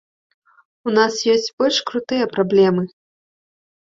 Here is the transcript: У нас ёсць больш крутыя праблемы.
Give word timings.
У 0.89 0.93
нас 0.97 1.13
ёсць 1.33 1.51
больш 1.61 1.77
крутыя 1.91 2.25
праблемы. 2.35 2.83